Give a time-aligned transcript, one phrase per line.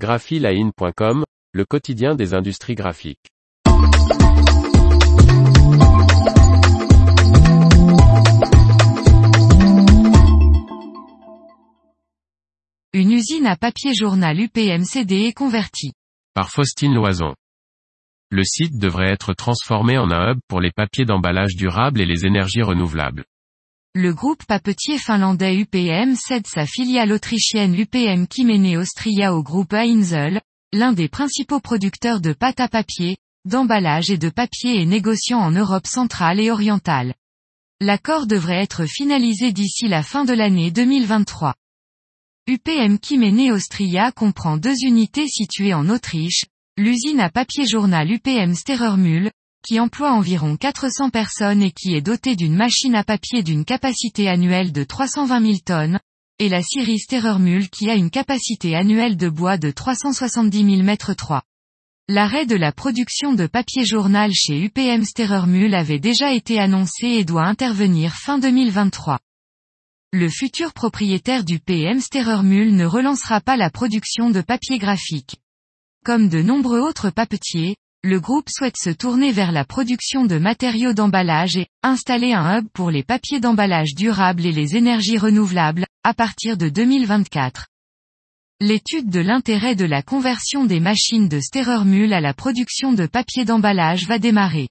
[0.00, 3.28] graphiline.com, le quotidien des industries graphiques.
[12.94, 15.92] Une usine à papier journal UPM-CD est convertie.
[16.32, 17.34] Par Faustine Loison.
[18.30, 22.24] Le site devrait être transformé en un hub pour les papiers d'emballage durable et les
[22.24, 23.24] énergies renouvelables.
[23.96, 30.40] Le groupe papetier finlandais UPM cède sa filiale autrichienne UPM Kymmene Austria au groupe Heinzel,
[30.72, 33.16] l'un des principaux producteurs de pâte à papier,
[33.46, 37.14] d'emballage et de papier et négociant en Europe centrale et orientale.
[37.80, 41.56] L'accord devrait être finalisé d'ici la fin de l'année 2023.
[42.46, 46.44] UPM Kymmene Austria comprend deux unités situées en Autriche,
[46.76, 49.32] l'usine à papier journal UPM Sterermühl,
[49.62, 54.28] qui emploie environ 400 personnes et qui est dotée d'une machine à papier d'une capacité
[54.28, 56.00] annuelle de 320 000 tonnes,
[56.38, 61.12] et la Syrie Sterermühl qui a une capacité annuelle de bois de 370 000 mètres
[61.12, 61.42] 3.
[62.08, 67.24] L'arrêt de la production de papier journal chez UPM Sterermühl avait déjà été annoncé et
[67.24, 69.20] doit intervenir fin 2023.
[70.12, 75.36] Le futur propriétaire du PM Sterermühl ne relancera pas la production de papier graphique.
[76.04, 80.94] Comme de nombreux autres papetiers, le groupe souhaite se tourner vers la production de matériaux
[80.94, 86.14] d'emballage et installer un hub pour les papiers d'emballage durables et les énergies renouvelables, à
[86.14, 87.66] partir de 2024.
[88.62, 93.44] L'étude de l'intérêt de la conversion des machines de Sterermühl à la production de papier
[93.44, 94.68] d'emballage va démarrer.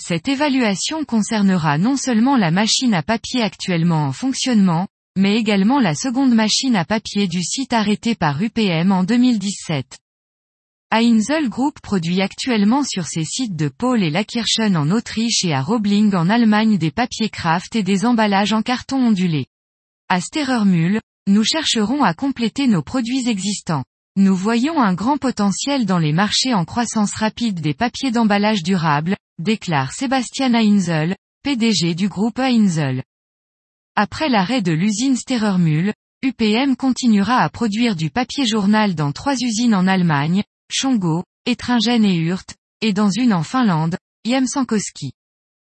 [0.00, 5.94] Cette évaluation concernera non seulement la machine à papier actuellement en fonctionnement, mais également la
[5.94, 9.98] seconde machine à papier du site arrêté par UPM en 2017.
[10.96, 15.60] Heinzel Group produit actuellement sur ses sites de Paul et Lakirchen en Autriche et à
[15.60, 19.46] Robling en Allemagne des papiers craft et des emballages en carton ondulé.
[20.08, 23.82] À Sterermühl, nous chercherons à compléter nos produits existants.
[24.14, 29.16] Nous voyons un grand potentiel dans les marchés en croissance rapide des papiers d'emballage durable,
[29.40, 33.02] déclare Sébastien Heinzel, PDG du groupe Heinzel.
[33.96, 39.74] Après l'arrêt de l'usine Sterermühl, UPM continuera à produire du papier journal dans trois usines
[39.74, 40.44] en Allemagne,
[40.76, 45.12] Chongo, Etringen et Hurt, et dans une en Finlande, Jämsänkoski.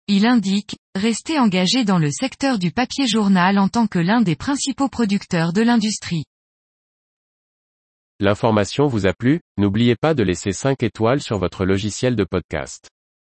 [0.09, 4.35] Il indique, rester engagé dans le secteur du papier journal en tant que l'un des
[4.35, 6.25] principaux producteurs de l'industrie.
[8.19, 12.89] L'information vous a plu, n'oubliez pas de laisser 5 étoiles sur votre logiciel de podcast.